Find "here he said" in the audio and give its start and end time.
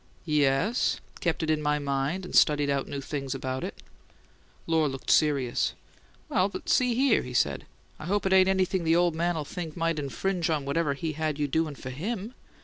6.95-7.67